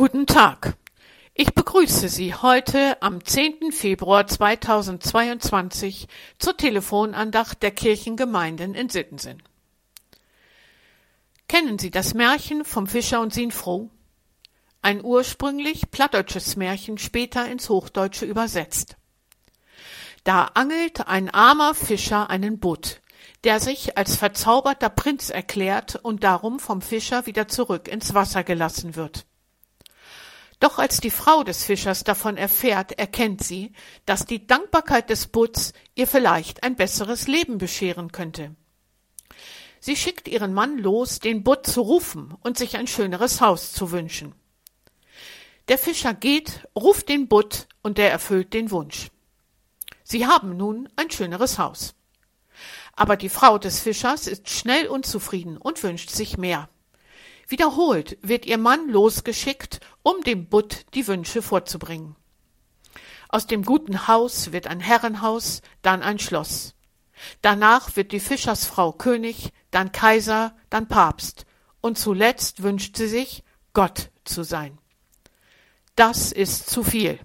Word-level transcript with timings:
Guten 0.00 0.24
Tag. 0.26 0.78
Ich 1.34 1.52
begrüße 1.52 2.08
Sie 2.08 2.32
heute 2.32 3.02
am 3.02 3.22
10. 3.22 3.70
Februar 3.70 4.26
2022 4.26 6.08
zur 6.38 6.56
Telefonandacht 6.56 7.62
der 7.62 7.72
Kirchengemeinden 7.72 8.74
in 8.74 8.88
Sittensen. 8.88 9.42
Kennen 11.48 11.78
Sie 11.78 11.90
das 11.90 12.14
Märchen 12.14 12.64
vom 12.64 12.86
Fischer 12.86 13.20
und 13.20 13.34
Sinfroh? 13.34 13.90
Ein 14.80 15.04
ursprünglich 15.04 15.90
plattdeutsches 15.90 16.56
Märchen, 16.56 16.96
später 16.96 17.46
ins 17.46 17.68
Hochdeutsche 17.68 18.24
übersetzt. 18.24 18.96
Da 20.24 20.46
angelt 20.54 21.08
ein 21.08 21.28
armer 21.28 21.74
Fischer 21.74 22.30
einen 22.30 22.58
Butt, 22.58 23.02
der 23.44 23.60
sich 23.60 23.98
als 23.98 24.16
verzauberter 24.16 24.88
Prinz 24.88 25.28
erklärt 25.28 25.96
und 25.96 26.24
darum 26.24 26.58
vom 26.58 26.80
Fischer 26.80 27.26
wieder 27.26 27.48
zurück 27.48 27.86
ins 27.86 28.14
Wasser 28.14 28.44
gelassen 28.44 28.96
wird. 28.96 29.26
Doch 30.60 30.78
als 30.78 31.00
die 31.00 31.10
Frau 31.10 31.42
des 31.42 31.64
Fischers 31.64 32.04
davon 32.04 32.36
erfährt, 32.36 32.92
erkennt 32.98 33.42
sie, 33.42 33.72
dass 34.04 34.26
die 34.26 34.46
Dankbarkeit 34.46 35.08
des 35.08 35.26
Butts 35.26 35.72
ihr 35.94 36.06
vielleicht 36.06 36.62
ein 36.62 36.76
besseres 36.76 37.26
Leben 37.26 37.56
bescheren 37.56 38.12
könnte. 38.12 38.54
Sie 39.80 39.96
schickt 39.96 40.28
ihren 40.28 40.52
Mann 40.52 40.76
los, 40.76 41.18
den 41.18 41.42
Butt 41.42 41.66
zu 41.66 41.80
rufen 41.80 42.34
und 42.42 42.58
sich 42.58 42.76
ein 42.76 42.86
schöneres 42.86 43.40
Haus 43.40 43.72
zu 43.72 43.90
wünschen. 43.90 44.34
Der 45.68 45.78
Fischer 45.78 46.12
geht, 46.12 46.68
ruft 46.76 47.08
den 47.08 47.28
Butt 47.28 47.66
und 47.82 47.96
der 47.96 48.10
erfüllt 48.10 48.52
den 48.52 48.70
Wunsch. 48.70 49.10
Sie 50.04 50.26
haben 50.26 50.58
nun 50.58 50.90
ein 50.96 51.10
schöneres 51.10 51.58
Haus. 51.58 51.94
Aber 52.92 53.16
die 53.16 53.30
Frau 53.30 53.56
des 53.56 53.80
Fischers 53.80 54.26
ist 54.26 54.50
schnell 54.50 54.88
unzufrieden 54.88 55.56
und 55.56 55.82
wünscht 55.82 56.10
sich 56.10 56.36
mehr. 56.36 56.68
Wiederholt 57.50 58.16
wird 58.22 58.46
ihr 58.46 58.58
Mann 58.58 58.88
losgeschickt, 58.88 59.80
um 60.04 60.22
dem 60.22 60.46
Butt 60.46 60.86
die 60.94 61.06
Wünsche 61.08 61.42
vorzubringen. 61.42 62.14
Aus 63.28 63.48
dem 63.48 63.64
guten 63.64 64.06
Haus 64.06 64.52
wird 64.52 64.68
ein 64.68 64.78
Herrenhaus, 64.78 65.60
dann 65.82 66.02
ein 66.02 66.20
Schloss. 66.20 66.74
Danach 67.42 67.96
wird 67.96 68.12
die 68.12 68.20
Fischersfrau 68.20 68.92
König, 68.92 69.50
dann 69.72 69.90
Kaiser, 69.90 70.56
dann 70.70 70.86
Papst, 70.86 71.44
und 71.80 71.98
zuletzt 71.98 72.62
wünscht 72.62 72.96
sie 72.96 73.08
sich, 73.08 73.42
Gott 73.72 74.10
zu 74.24 74.44
sein. 74.44 74.78
Das 75.96 76.30
ist 76.30 76.70
zu 76.70 76.84
viel. 76.84 77.18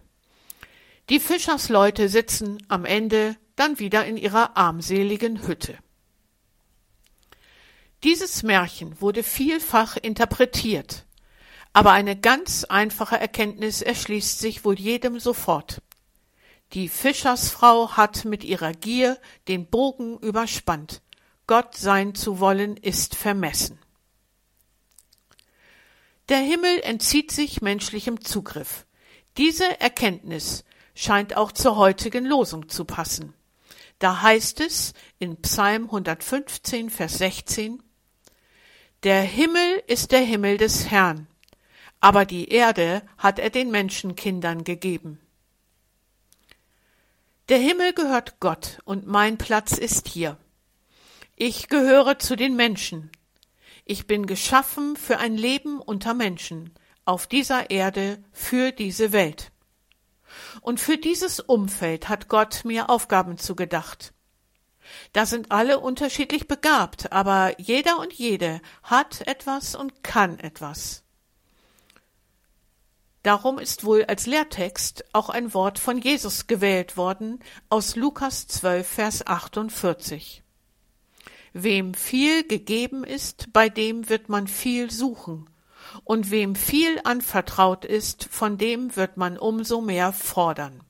Die 1.10 1.20
Fischersleute 1.20 2.10
sitzen 2.10 2.58
am 2.68 2.84
Ende 2.86 3.38
dann 3.56 3.78
wieder 3.78 4.06
in 4.06 4.18
ihrer 4.18 4.58
armseligen 4.58 5.48
Hütte. 5.48 5.78
Dieses 8.04 8.44
Märchen 8.44 9.00
wurde 9.02 9.24
vielfach 9.24 9.98
interpretiert, 9.98 11.06
aber 11.74 11.92
eine 11.92 12.16
ganz 12.16 12.64
einfache 12.64 13.20
Erkenntnis 13.20 13.82
erschließt 13.82 14.40
sich 14.40 14.64
wohl 14.64 14.80
jedem 14.80 15.20
sofort. 15.20 15.82
Die 16.74 16.90
Fischersfrau 16.90 17.92
hat 17.92 18.26
mit 18.26 18.44
ihrer 18.44 18.74
Gier 18.74 19.18
den 19.48 19.68
Bogen 19.68 20.18
überspannt. 20.20 21.02
Gott 21.48 21.76
sein 21.76 22.16
zu 22.16 22.40
wollen 22.40 22.76
ist 22.78 23.16
vermessen. 23.16 23.80
Der 26.30 26.40
Himmel 26.40 26.80
entzieht 26.82 27.32
sich 27.32 27.62
menschlichem 27.62 28.22
Zugriff. 28.22 28.86
Diese 29.38 29.80
Erkenntnis 29.80 30.64
scheint 30.96 31.38
auch 31.38 31.52
zur 31.52 31.76
heutigen 31.76 32.26
Losung 32.26 32.68
zu 32.68 32.86
passen. 32.86 33.34
Da 34.00 34.22
heißt 34.22 34.60
es 34.62 34.94
in 35.20 35.38
Psalm 35.42 35.86
115, 35.86 36.90
Vers 36.90 37.20
16, 37.20 37.82
der 39.06 39.22
Himmel 39.22 39.84
ist 39.86 40.12
der 40.12 40.22
Himmel 40.22 40.58
des 40.58 40.90
Herrn, 40.90 41.28
aber 42.00 42.26
die 42.26 42.50
Erde 42.50 43.04
hat 43.20 43.38
er 43.38 43.52
den 43.52 43.70
Menschenkindern 43.70 44.64
gegeben. 44.64 45.20
Der 47.48 47.60
Himmel 47.60 47.94
gehört 47.94 48.40
Gott 48.40 48.80
und 48.84 49.06
mein 49.06 49.38
Platz 49.38 49.78
ist 49.78 50.08
hier. 50.08 50.40
Ich 51.36 51.70
gehöre 51.70 52.18
zu 52.18 52.36
den 52.36 52.56
Menschen. 52.56 53.12
Ich 53.86 54.08
bin 54.08 54.26
geschaffen 54.26 54.96
für 54.96 55.20
ein 55.20 55.38
Leben 55.38 55.80
unter 55.80 56.16
Menschen, 56.16 56.74
auf 57.06 57.28
dieser 57.28 57.70
Erde, 57.70 58.24
für 58.32 58.72
diese 58.72 59.12
Welt. 59.12 59.52
Und 60.62 60.80
für 60.80 60.98
dieses 60.98 61.40
Umfeld 61.40 62.10
hat 62.10 62.28
Gott 62.28 62.66
mir 62.66 62.90
Aufgaben 62.90 63.38
zugedacht. 63.38 64.15
Da 65.14 65.26
sind 65.26 65.52
alle 65.52 65.80
unterschiedlich 65.80 66.48
begabt, 66.48 67.12
aber 67.12 67.60
jeder 67.60 68.00
und 68.00 68.14
jede 68.14 68.62
hat 68.84 69.22
etwas 69.28 69.76
und 69.76 70.04
kann 70.04 70.40
etwas. 70.40 71.04
Darum 73.26 73.58
ist 73.58 73.84
wohl 73.84 74.06
als 74.06 74.28
Lehrtext 74.28 75.04
auch 75.12 75.30
ein 75.30 75.56
Wort 75.56 75.80
von 75.80 75.98
Jesus 75.98 76.46
gewählt 76.46 76.96
worden 76.96 77.40
aus 77.70 77.96
Lukas 77.96 78.46
12, 78.46 78.88
Vers 78.88 79.26
48. 79.26 80.44
Wem 81.52 81.96
viel 81.96 82.48
gegeben 82.48 83.04
ist, 83.04 83.52
bei 83.52 83.68
dem 83.68 84.10
wird 84.10 84.30
man 84.30 84.48
viel 84.48 84.92
suchen, 84.92 85.50
und 86.04 86.30
wem 86.30 86.54
viel 86.54 87.02
anvertraut 87.04 87.84
ist, 87.84 88.26
von 88.26 88.60
dem 88.60 88.96
wird 88.96 89.18
man 89.18 89.40
umso 89.40 89.82
mehr 89.82 90.14
fordern. 90.14 90.85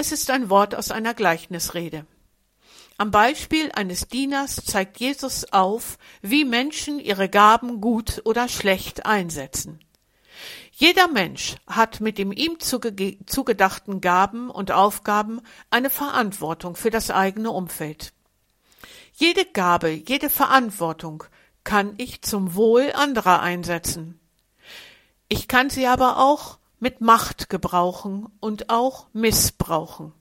Es 0.00 0.12
ist 0.12 0.30
ein 0.30 0.48
Wort 0.48 0.74
aus 0.74 0.90
einer 0.90 1.12
Gleichnisrede. 1.12 2.06
Am 2.96 3.10
Beispiel 3.10 3.70
eines 3.74 4.08
Dieners 4.08 4.56
zeigt 4.64 4.98
Jesus 4.98 5.52
auf, 5.52 5.98
wie 6.22 6.46
Menschen 6.46 6.98
ihre 6.98 7.28
Gaben 7.28 7.82
gut 7.82 8.22
oder 8.24 8.48
schlecht 8.48 9.04
einsetzen. 9.04 9.84
Jeder 10.72 11.06
Mensch 11.06 11.56
hat 11.66 12.00
mit 12.00 12.16
dem 12.16 12.32
ihm 12.32 12.56
zugedachten 12.60 14.00
Gaben 14.00 14.48
und 14.48 14.70
Aufgaben 14.70 15.42
eine 15.68 15.90
Verantwortung 15.90 16.76
für 16.76 16.88
das 16.88 17.10
eigene 17.10 17.50
Umfeld. 17.50 18.14
Jede 19.12 19.44
Gabe, 19.44 19.90
jede 19.90 20.30
Verantwortung 20.30 21.24
kann 21.62 21.92
ich 21.98 22.22
zum 22.22 22.54
Wohl 22.54 22.90
anderer 22.94 23.42
einsetzen. 23.42 24.18
Ich 25.28 25.46
kann 25.46 25.68
sie 25.68 25.86
aber 25.86 26.16
auch 26.16 26.59
mit 26.80 27.00
Macht 27.00 27.48
gebrauchen 27.48 28.28
und 28.40 28.70
auch 28.70 29.06
missbrauchen. 29.12 30.12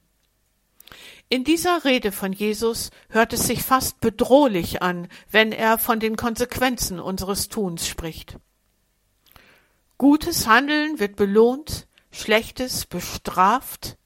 In 1.29 1.43
dieser 1.43 1.85
Rede 1.85 2.11
von 2.11 2.33
Jesus 2.33 2.89
hört 3.09 3.33
es 3.33 3.45
sich 3.45 3.63
fast 3.63 3.99
bedrohlich 3.99 4.81
an, 4.81 5.07
wenn 5.29 5.51
er 5.51 5.77
von 5.77 5.99
den 5.99 6.15
Konsequenzen 6.15 6.99
unseres 6.99 7.49
Tuns 7.49 7.87
spricht. 7.87 8.37
Gutes 9.97 10.47
Handeln 10.47 10.99
wird 10.99 11.15
belohnt, 11.15 11.87
Schlechtes 12.11 12.85
bestraft. 12.85 13.97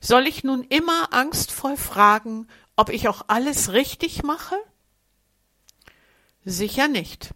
Soll 0.00 0.26
ich 0.26 0.44
nun 0.44 0.62
immer 0.64 1.12
angstvoll 1.12 1.76
fragen, 1.76 2.46
ob 2.76 2.90
ich 2.90 3.08
auch 3.08 3.22
alles 3.26 3.72
richtig 3.72 4.22
mache? 4.22 4.56
Sicher 6.44 6.86
nicht. 6.86 7.30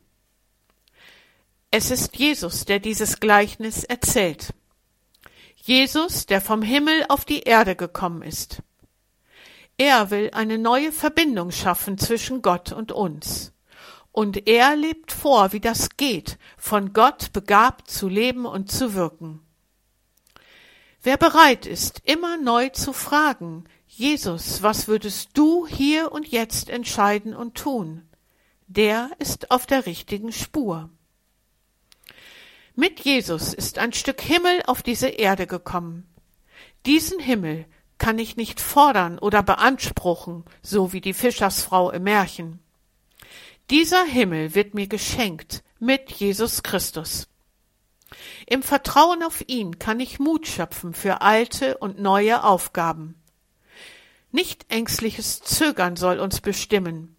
Es 1.72 1.92
ist 1.92 2.16
Jesus, 2.16 2.64
der 2.64 2.80
dieses 2.80 3.20
Gleichnis 3.20 3.84
erzählt. 3.84 4.52
Jesus, 5.54 6.26
der 6.26 6.40
vom 6.40 6.62
Himmel 6.62 7.04
auf 7.08 7.24
die 7.24 7.42
Erde 7.42 7.76
gekommen 7.76 8.22
ist. 8.22 8.62
Er 9.78 10.10
will 10.10 10.30
eine 10.32 10.58
neue 10.58 10.90
Verbindung 10.90 11.52
schaffen 11.52 11.96
zwischen 11.96 12.42
Gott 12.42 12.72
und 12.72 12.90
uns. 12.90 13.52
Und 14.10 14.48
er 14.48 14.74
lebt 14.74 15.12
vor, 15.12 15.52
wie 15.52 15.60
das 15.60 15.90
geht, 15.96 16.38
von 16.56 16.92
Gott 16.92 17.32
begabt 17.32 17.88
zu 17.88 18.08
leben 18.08 18.46
und 18.46 18.72
zu 18.72 18.94
wirken. 18.94 19.40
Wer 21.02 21.18
bereit 21.18 21.66
ist, 21.66 22.02
immer 22.04 22.36
neu 22.36 22.70
zu 22.70 22.92
fragen, 22.92 23.64
Jesus, 23.86 24.62
was 24.62 24.88
würdest 24.88 25.30
du 25.34 25.68
hier 25.68 26.10
und 26.10 26.26
jetzt 26.26 26.68
entscheiden 26.68 27.34
und 27.34 27.54
tun? 27.54 28.08
Der 28.66 29.10
ist 29.20 29.52
auf 29.52 29.66
der 29.66 29.86
richtigen 29.86 30.32
Spur. 30.32 30.90
Mit 32.80 33.00
Jesus 33.00 33.52
ist 33.52 33.76
ein 33.76 33.92
Stück 33.92 34.22
Himmel 34.22 34.62
auf 34.66 34.82
diese 34.82 35.08
Erde 35.08 35.46
gekommen. 35.46 36.08
Diesen 36.86 37.20
Himmel 37.20 37.66
kann 37.98 38.18
ich 38.18 38.38
nicht 38.38 38.58
fordern 38.58 39.18
oder 39.18 39.42
beanspruchen, 39.42 40.46
so 40.62 40.94
wie 40.94 41.02
die 41.02 41.12
Fischersfrau 41.12 41.90
im 41.90 42.04
Märchen. 42.04 42.58
Dieser 43.68 44.02
Himmel 44.04 44.54
wird 44.54 44.72
mir 44.72 44.86
geschenkt 44.86 45.62
mit 45.78 46.10
Jesus 46.10 46.62
Christus. 46.62 47.28
Im 48.46 48.62
Vertrauen 48.62 49.22
auf 49.24 49.46
ihn 49.46 49.78
kann 49.78 50.00
ich 50.00 50.18
Mut 50.18 50.46
schöpfen 50.46 50.94
für 50.94 51.20
alte 51.20 51.76
und 51.76 52.00
neue 52.00 52.44
Aufgaben. 52.44 53.14
Nicht 54.32 54.72
ängstliches 54.72 55.42
Zögern 55.42 55.96
soll 55.96 56.18
uns 56.18 56.40
bestimmen, 56.40 57.14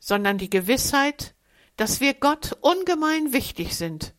sondern 0.00 0.36
die 0.36 0.50
Gewissheit, 0.50 1.36
dass 1.76 2.00
wir 2.00 2.12
Gott 2.12 2.58
ungemein 2.60 3.32
wichtig 3.32 3.76
sind 3.76 4.15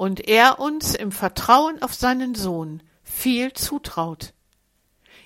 und 0.00 0.26
er 0.28 0.58
uns 0.58 0.94
im 0.94 1.12
Vertrauen 1.12 1.82
auf 1.82 1.92
seinen 1.92 2.34
Sohn 2.34 2.82
viel 3.02 3.52
zutraut. 3.52 4.32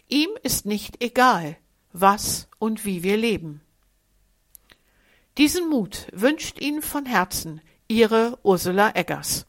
Ihm 0.09 0.31
ist 0.43 0.67
nicht 0.67 1.00
egal, 1.00 1.56
was 1.93 2.49
und 2.59 2.85
wie 2.85 3.05
wir 3.05 3.17
leben. 3.17 3.61
Diesen 5.38 5.69
Mut 5.69 6.09
wünscht 6.12 6.61
Ihnen 6.61 6.82
von 6.82 7.06
Herzen 7.06 7.61
Ihre 7.87 8.37
Ursula 8.43 8.91
Eggers 8.97 9.47